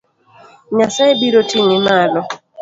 Nyasaye 0.77 1.11
biro 1.19 1.41
ting'i 1.49 1.77
malo. 1.85 2.21